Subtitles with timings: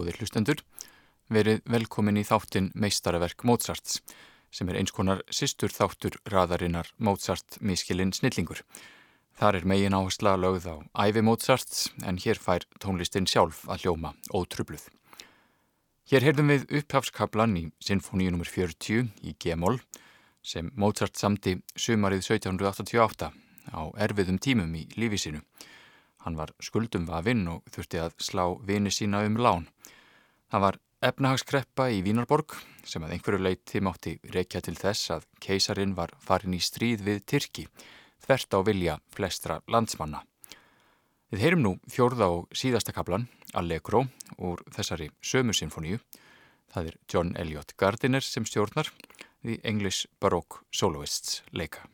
[0.00, 0.62] góðir hlustendur,
[1.30, 4.00] verið velkomin í þáttin meistaraverk Mozarts
[4.50, 8.62] sem er eins konar sýstur þáttur raðarinnar Mozart miskilinn snillingur.
[9.38, 14.14] Þar er megin áhersla lögð á æfi Mozarts en hér fær tónlistin sjálf að hljóma
[14.34, 14.88] ótrubluð.
[16.10, 18.48] Hér heyrðum við upphafskablan í Sinfóníu nr.
[18.48, 19.78] 40 í G-moll
[20.42, 23.30] sem Mozart samti sumarið 1788
[23.70, 25.44] á erfiðum tímum í lífi sinu.
[26.24, 29.66] Hann var skuldum vafinn og þurfti að slá vini sína um lán.
[30.50, 35.94] Það var efnahagskreppa í Vínarborg sem að einhverju leiti mátti reykja til þess að keisarin
[35.96, 37.66] var farin í stríð við Tyrki,
[38.20, 40.24] þvert á vilja flestra landsmanna.
[41.30, 44.04] Við heyrum nú fjórða og síðasta kaplan, Allegro,
[44.42, 46.00] úr þessari sömu sinfoníu.
[46.70, 48.90] Það er John Elliot Gardiner sem stjórnar,
[49.46, 51.86] The English Baroque Soloists leika.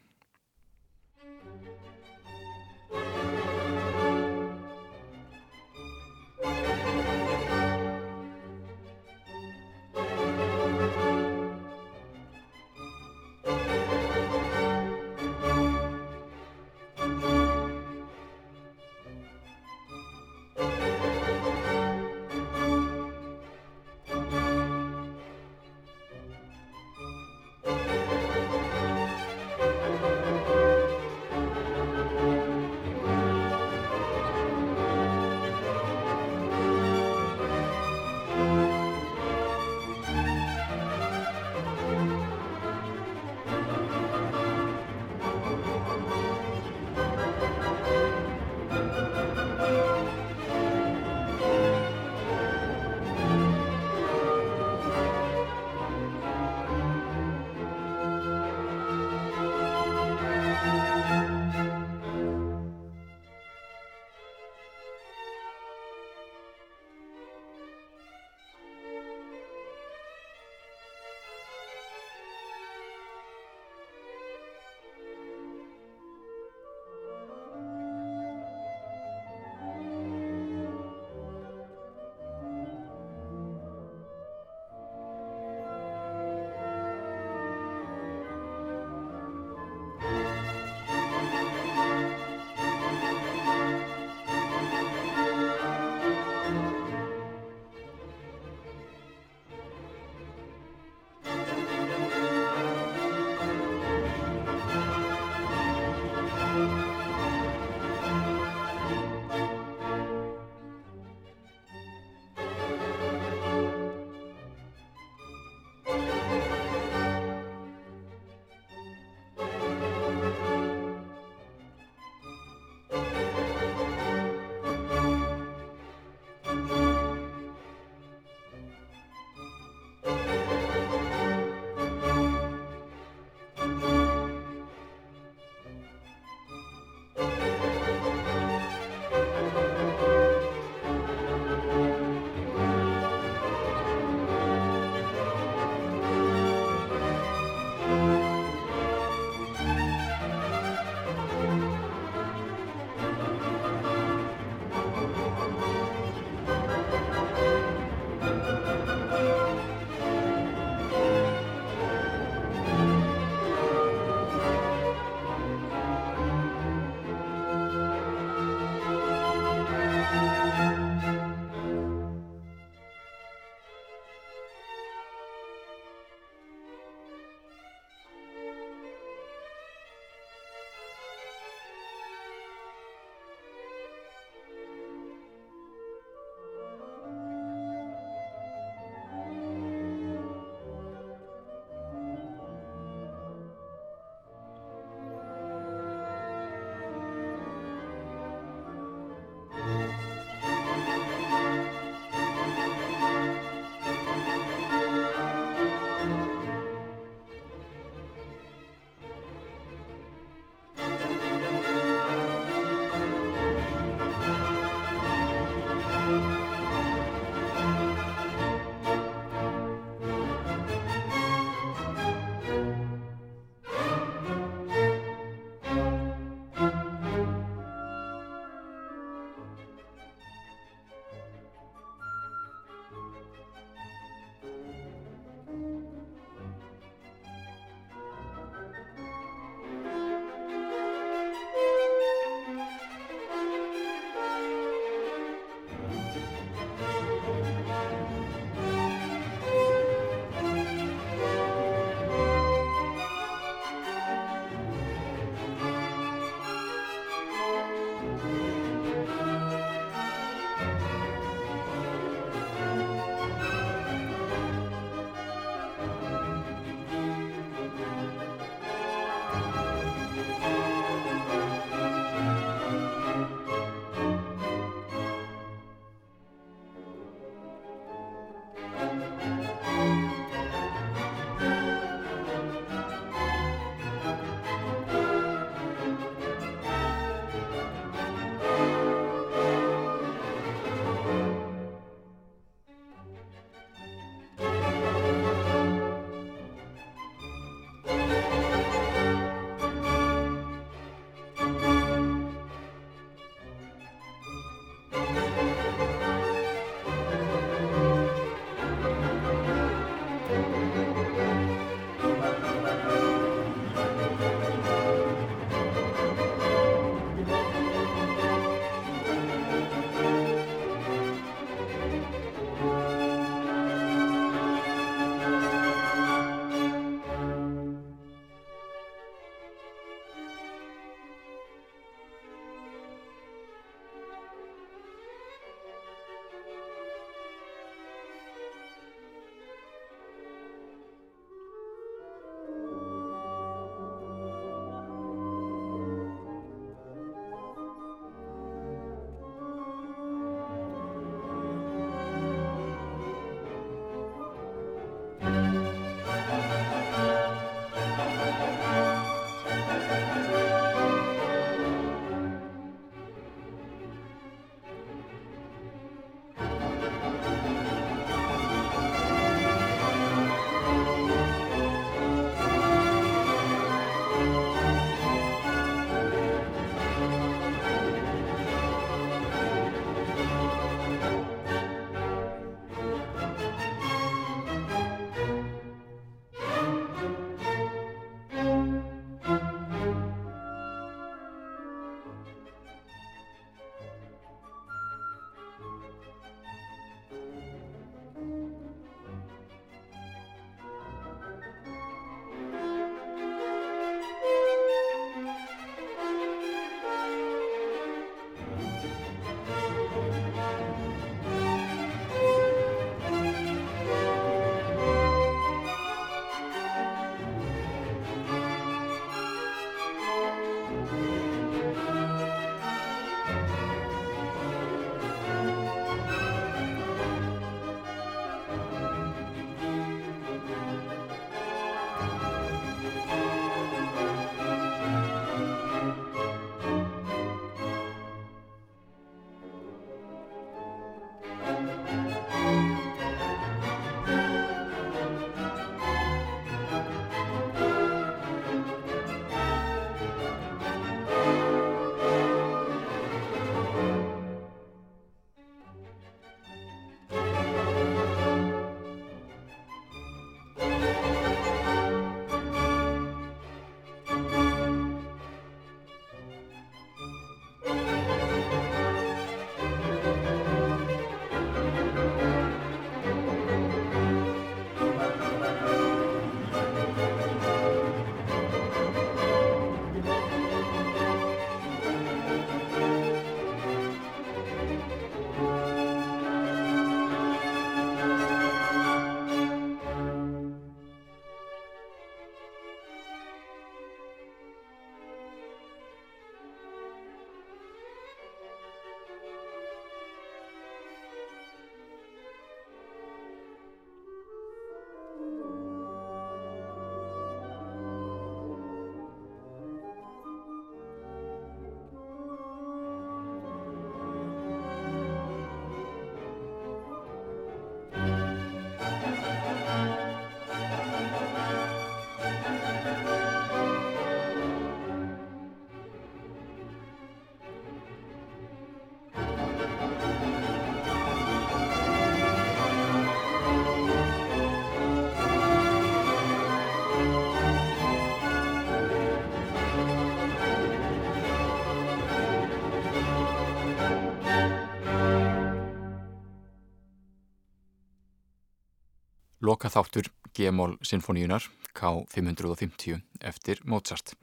[549.46, 551.44] Loka þáttur G-mól sinfoníunar
[551.76, 554.14] K550 eftir Mozart.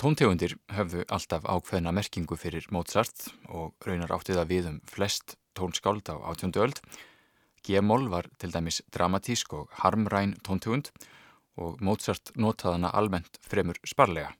[0.00, 6.18] Tóntegundir höfðu alltaf ákveðna merkingu fyrir Mozart og raunar áttiða við um flest tónskáld á
[6.32, 6.82] átjóndu öld.
[7.62, 10.90] G-mól var til dæmis dramatísk og harmræn tóntegund
[11.60, 14.34] og Mozart notaðana almennt fremur sparlega.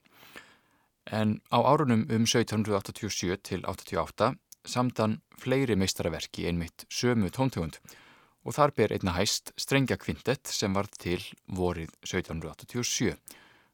[1.07, 4.33] En á árunum um 1787 til 88
[4.65, 8.02] samdan fleiri meistaraverki einmitt sömu tóntegund og
[8.51, 13.15] þar ber einna hæst strengja kvintett sem var til vorið 1787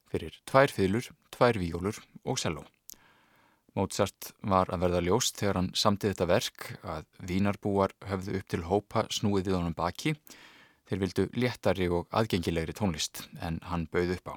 [0.09, 2.65] fyrir tvær fylur, tvær víjólur og selló.
[3.77, 8.61] Mozart var að verða ljóst þegar hann samtið þetta verk að vínarbúar höfðu upp til
[8.65, 10.15] hópa snúið við honum baki.
[10.89, 14.35] Þeir vildu léttari og aðgengilegri tónlist en hann bauð upp á.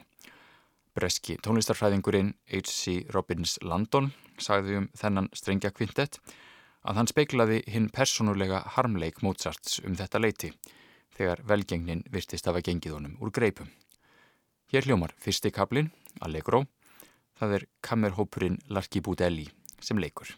[0.93, 3.07] Breski tónlistarfræðingurinn H.C.
[3.17, 6.21] Robbins Landon sagði um þennan strengja kvintett
[6.83, 10.53] að hann speiklaði hinn personulega harmleik Mozarts um þetta leiti
[11.17, 13.69] þegar velgengnin virtist af að gengið honum úr greipum.
[14.73, 15.91] Hér hljómar fyrsti kablin,
[16.21, 16.65] Allegro,
[17.39, 19.49] það er kammerhópurinn Larki Budelli
[19.81, 20.31] sem leikur.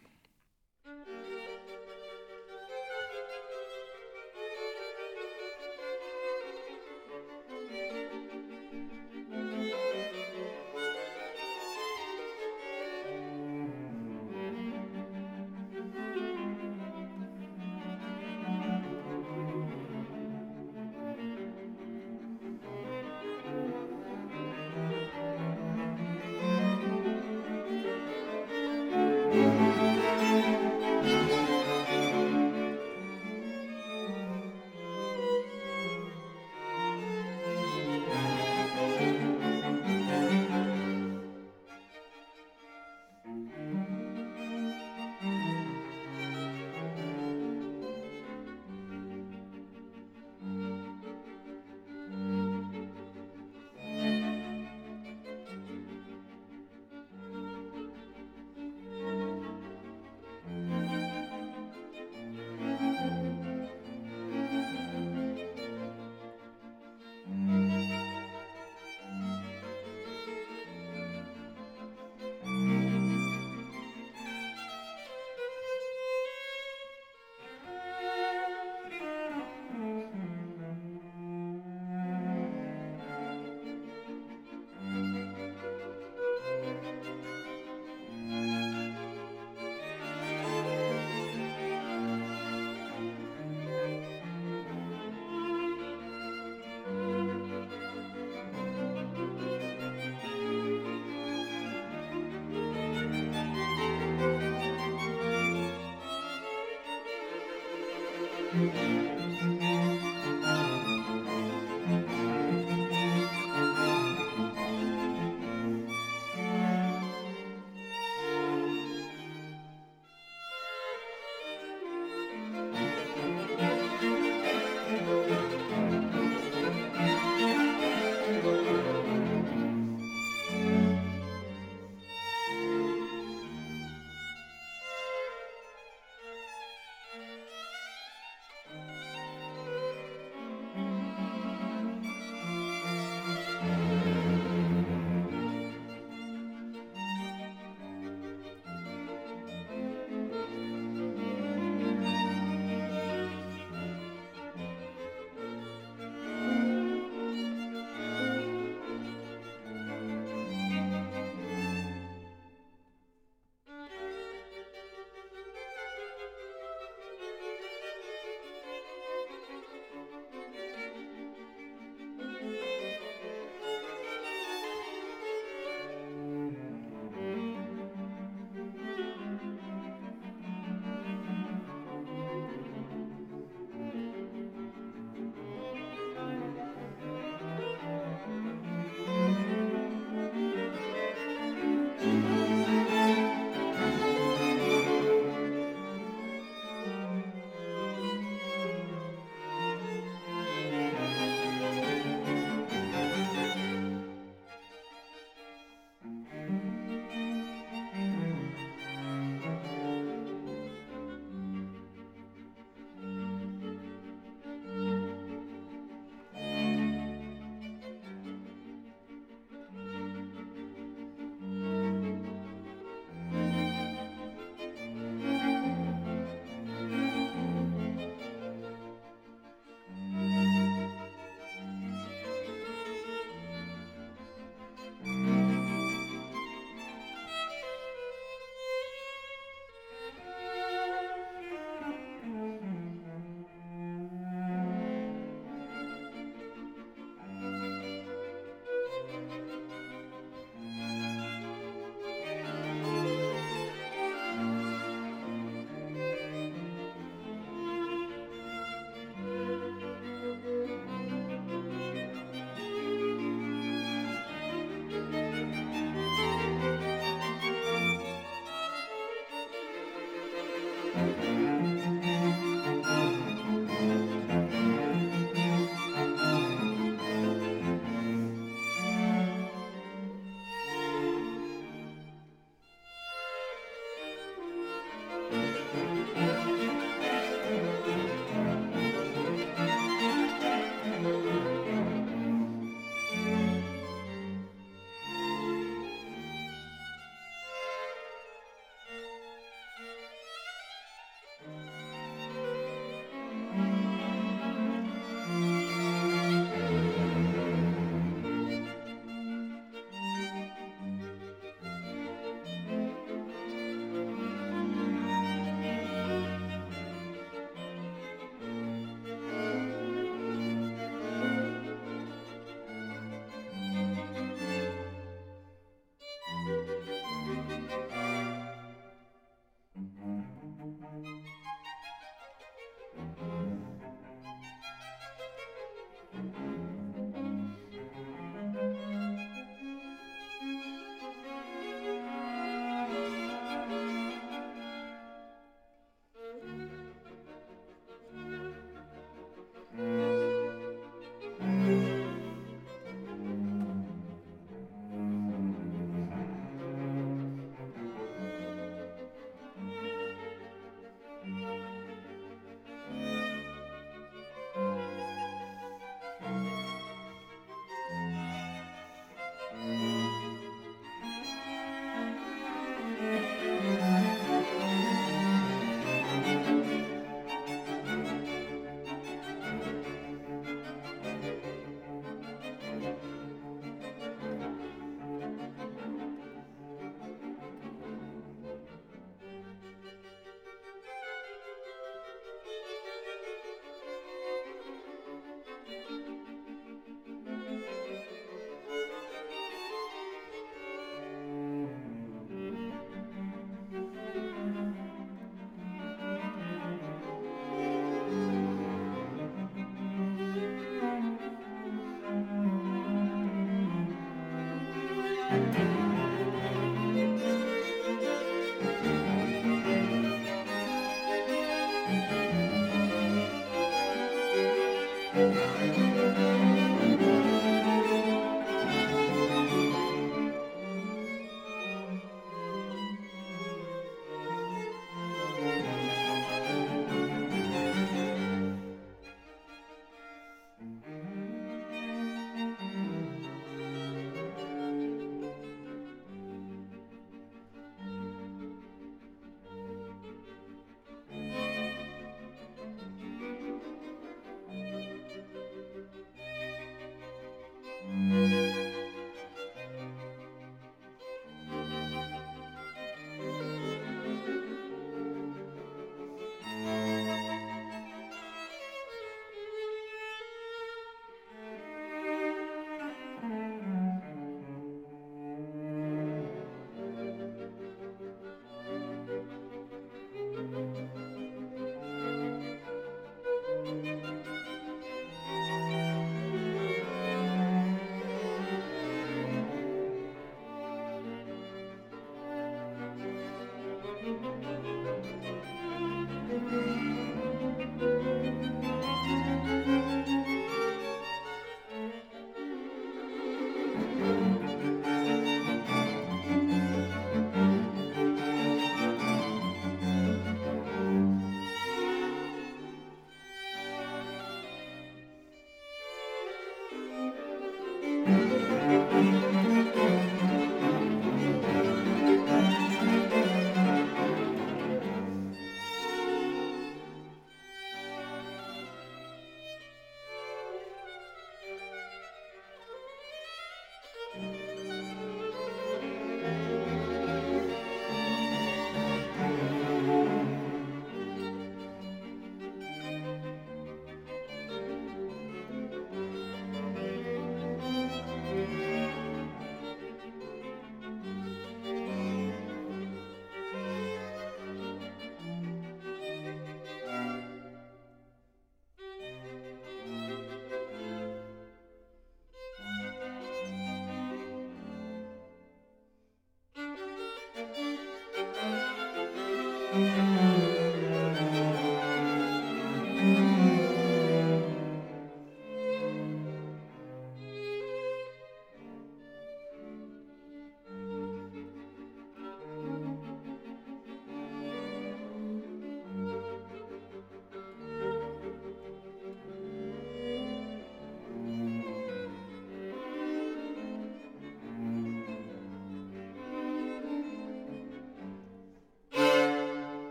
[516.75, 517.24] Fyrsti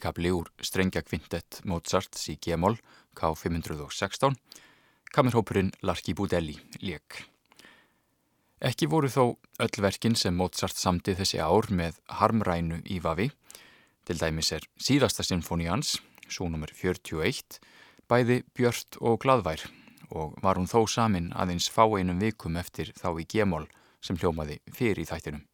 [0.00, 2.78] kapli úr strengja kvintett Mozarts í G-mól
[3.14, 4.32] K516,
[5.12, 7.26] kamerhópurinn Larki Budelli, lék.
[8.60, 13.28] Ekki voru þó öll verkin sem Mozart samti þessi ár með harmrænu í Vavi.
[14.08, 17.60] Til dæmis er síðasta sinfóni hans, svo nummer 41,
[18.08, 19.66] bæði björnt og gladvær
[20.08, 23.68] og var hún þó samin aðeins fá einum vikum eftir þá í G-mól
[24.00, 25.44] sem hljómaði fyrir í þættinum.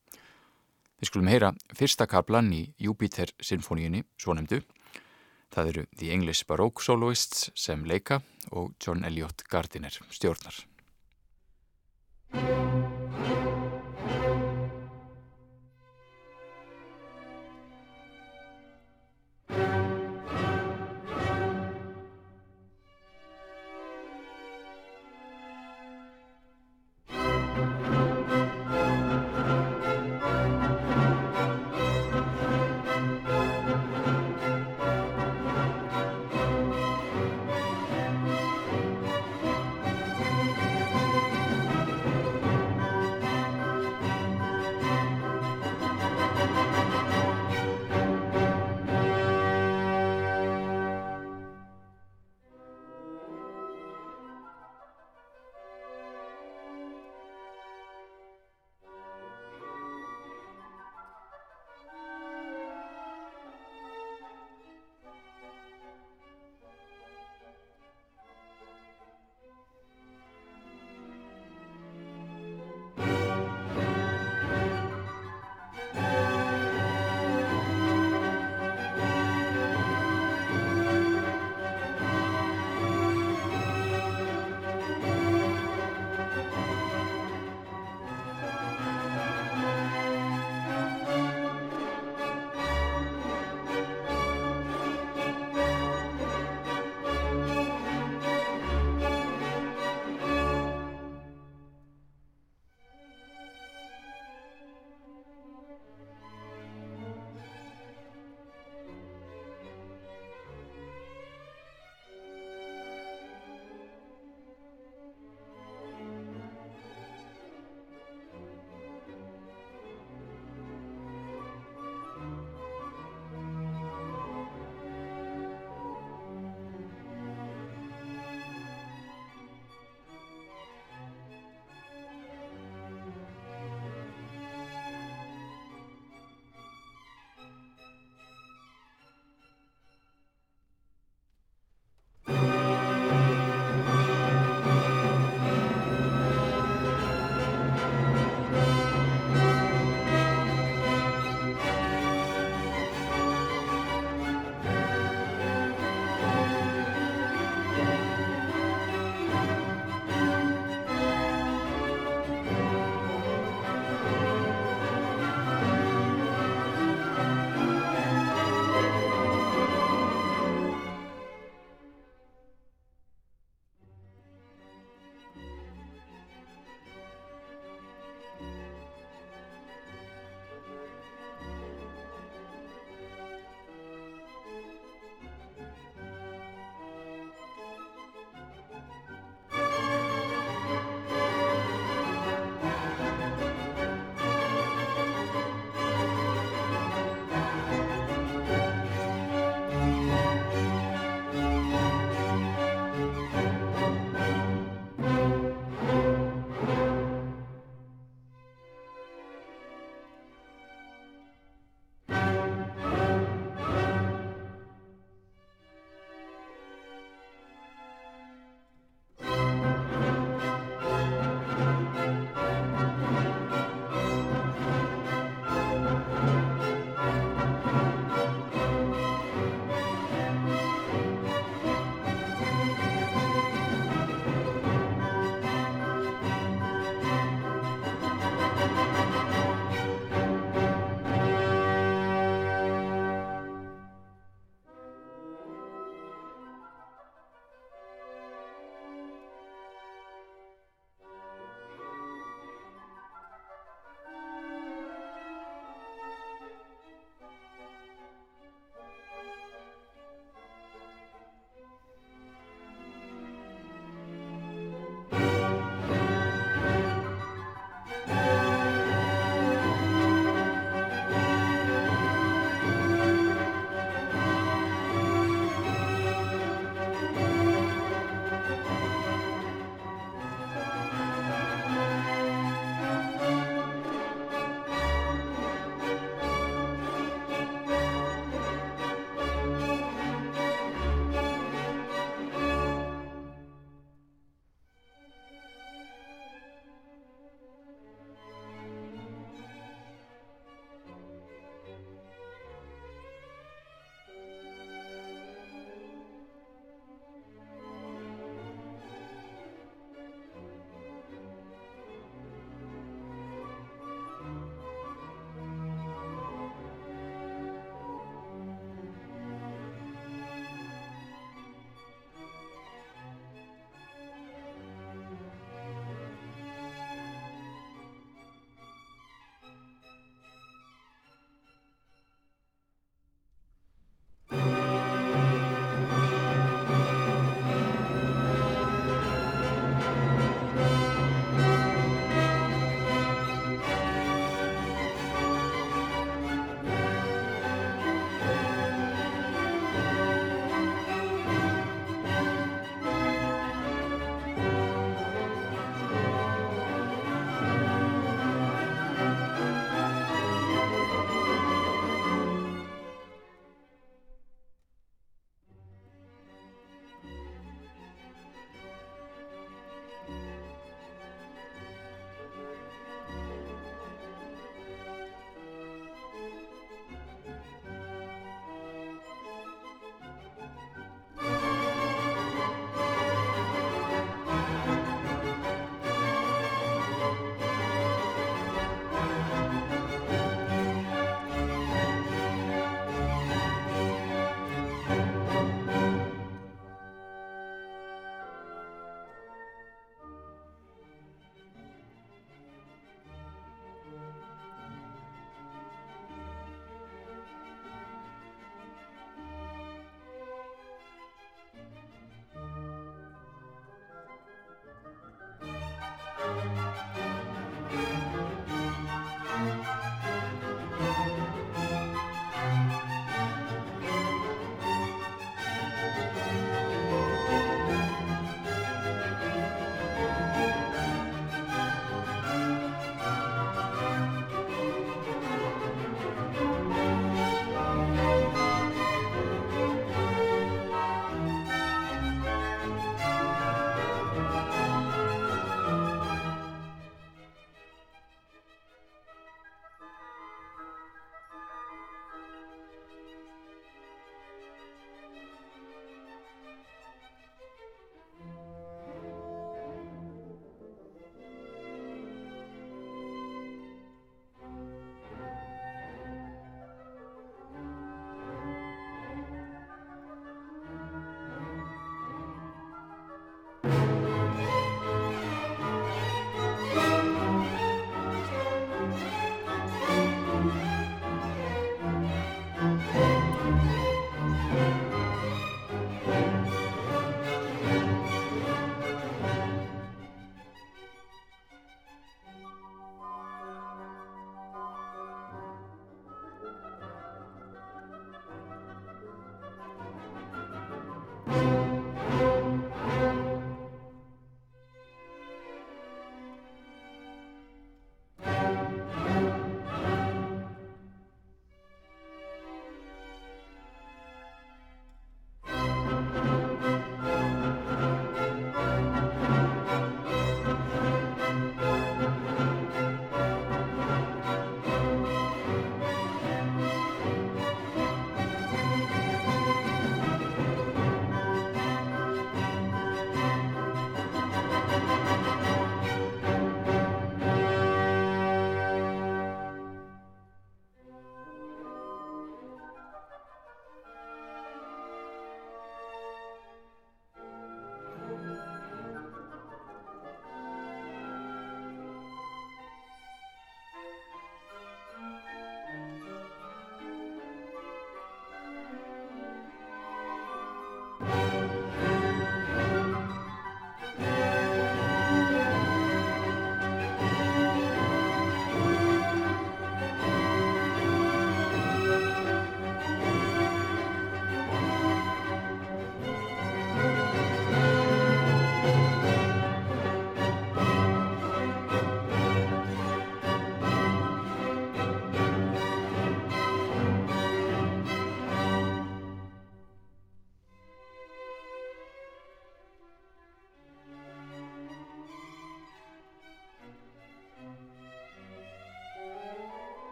[1.02, 4.60] Við skulum heyra fyrsta kaplan í Júpiter-sinfoníunni, svo nefndu.
[5.50, 8.20] Það eru The English Baroque Soloists sem leika
[8.54, 10.62] og John Elliot Gardiner stjórnar.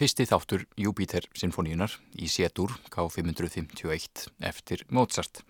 [0.00, 5.42] Fyrsti þáttur Júpiter sinfoníunar í Setur K551 eftir Mozart.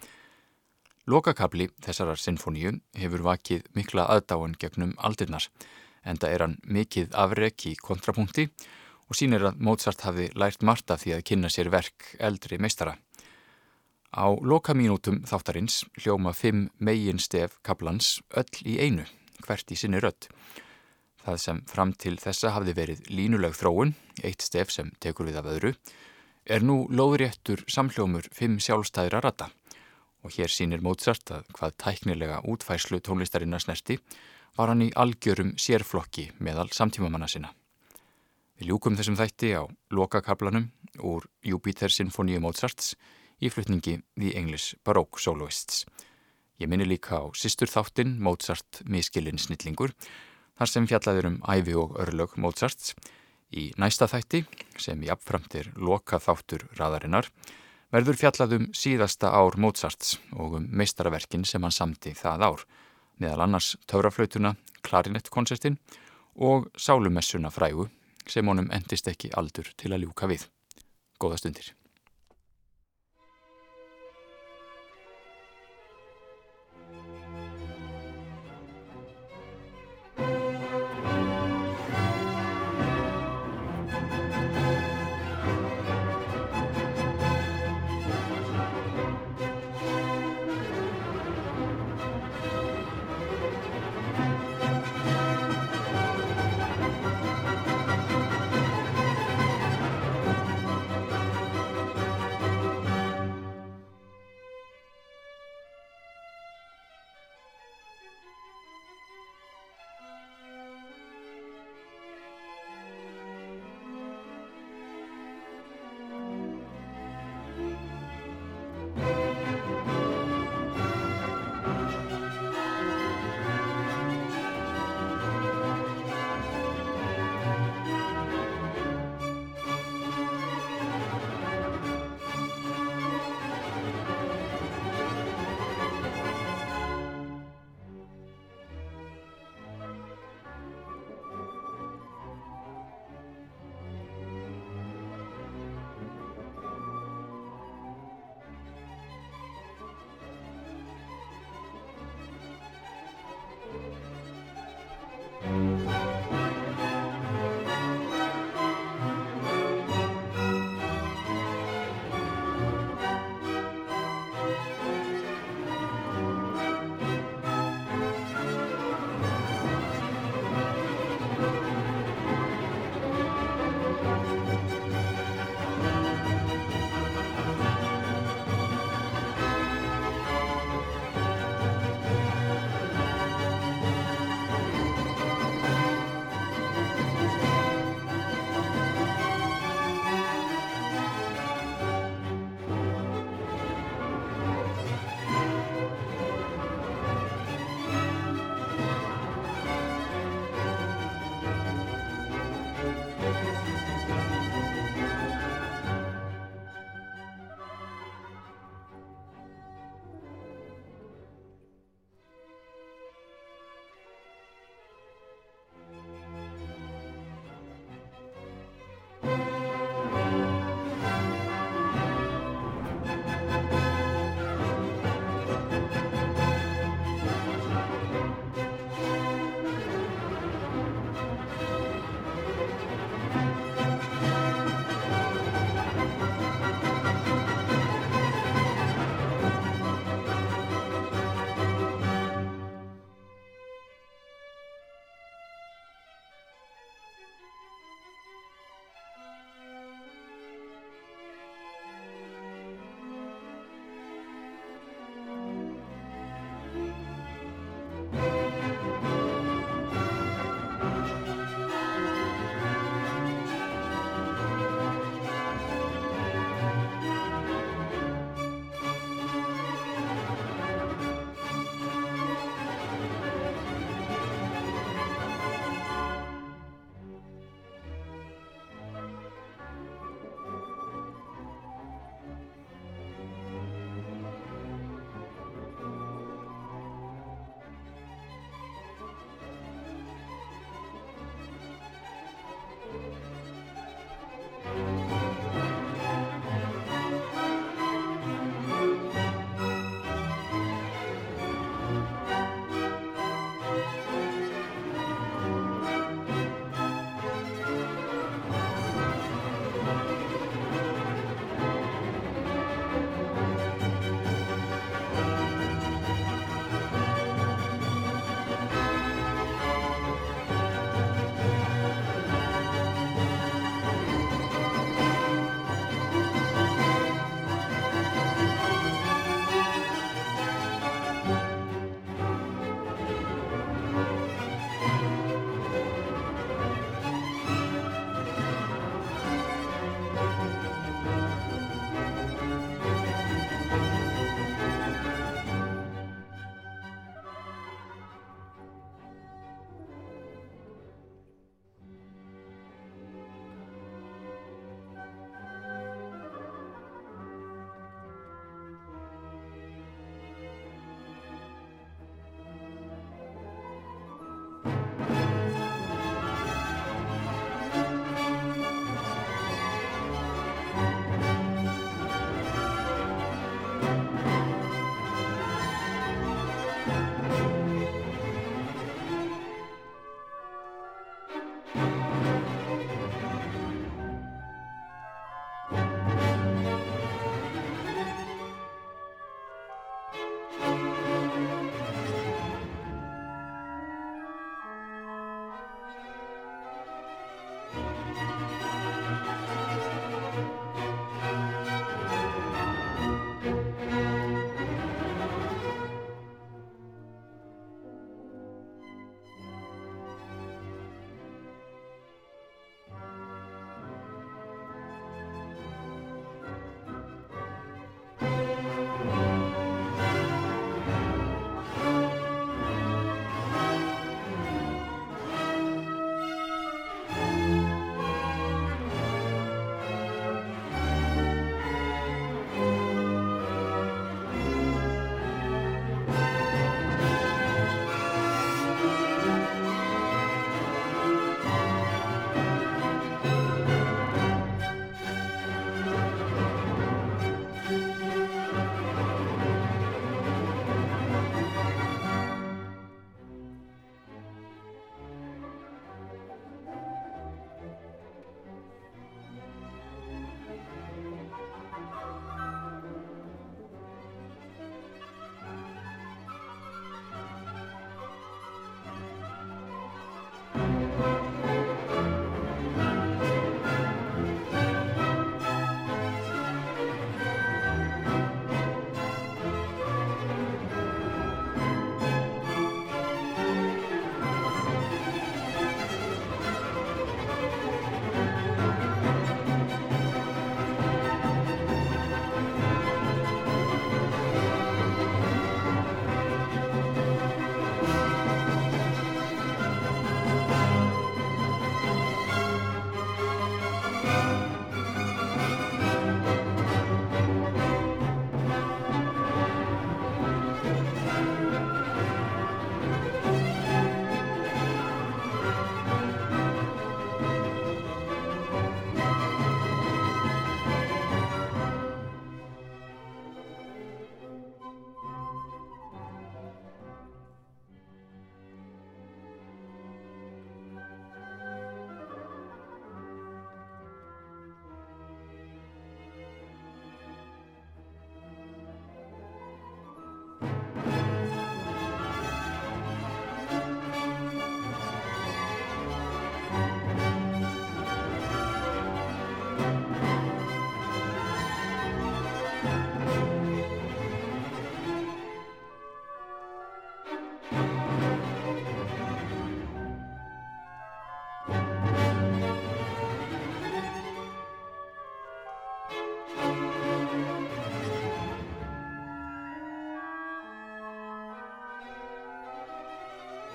[1.06, 5.46] Lokakabli þessarar sinfoníu hefur vakið mikla aðdáan gegnum aldirnar
[6.02, 8.48] en það er hann mikið afrek í kontrapunkti
[9.06, 12.96] og sínir að Mozart hafi lært Marta því að kynna sér verk eldri meistara.
[14.10, 19.06] Á lokamínútum þáttarins hljóma fimm megin stef kaplans öll í einu,
[19.46, 20.26] hvert í sinni rött.
[21.20, 23.94] Það sem fram til þessa hafði verið línuleg þróun,
[24.24, 25.74] eitt stef sem tekur við af öðru,
[26.48, 29.50] er nú lóðréttur samhljómur fimm sjálfstæðra rata
[30.24, 33.98] og hér sínir Mozart að hvað tæknilega útfæslu tónlistarinnar snerti
[34.56, 37.52] var hann í algjörum sérflokki meðal samtímamanna sinna.
[38.60, 39.64] Við ljúkum þessum þætti á
[39.96, 40.68] lokakablanum
[41.06, 42.94] úr Júpiter Sinfoníu Mozarts
[43.40, 45.86] í flutningi The English Baroque Soloists.
[46.60, 49.94] Ég minni líka á sýstur þáttinn Mozart miskilinn snillingur
[50.60, 52.92] þar sem fjallaður um æfi og örlög Mozarts.
[53.50, 54.44] Í næsta þætti,
[54.78, 57.30] sem í apframtir loka þáttur raðarinnar,
[57.90, 62.68] verður fjallaðum síðasta ár Mozarts og um meistaraverkin sem hann samti það ár,
[63.16, 64.54] meðal annars tauraflautuna,
[64.84, 65.80] klarinettkonsertin
[66.36, 67.88] og sálumessuna frægu
[68.28, 70.46] sem honum endist ekki aldur til að ljúka við.
[71.20, 71.72] Góða stundir.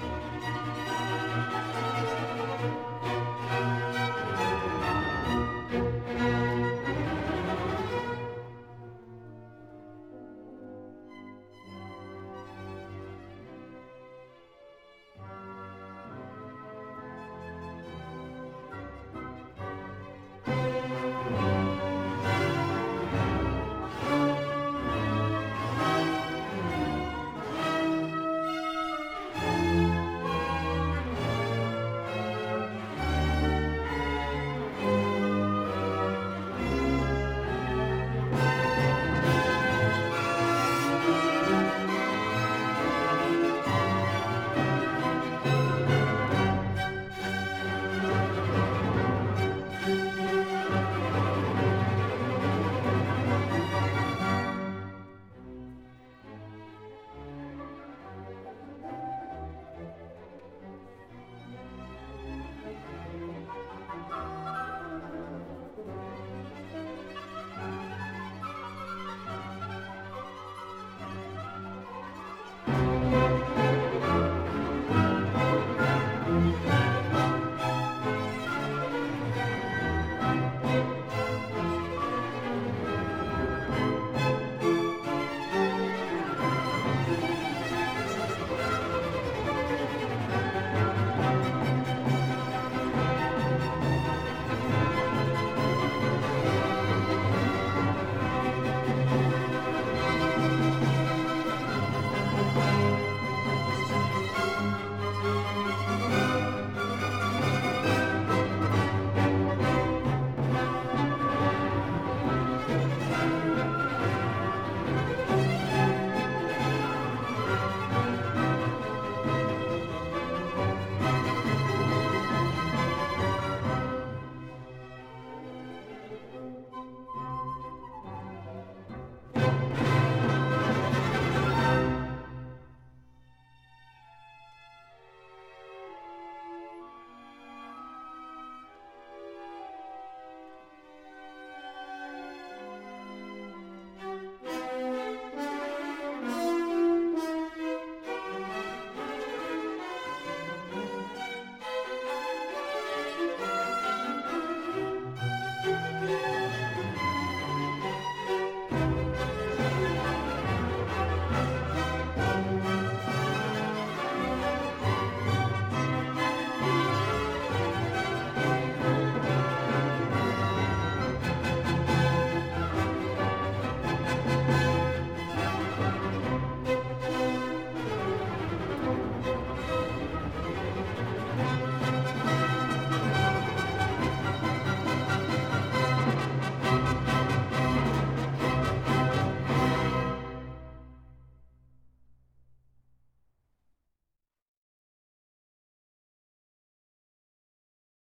[0.02, 1.05] うん。